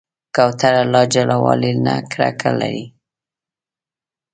[0.35, 2.85] کوتره له جلاوالي نه کرکه لري.